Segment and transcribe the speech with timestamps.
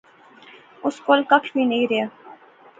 [0.85, 2.05] اس کول ککھ وی نی رہیا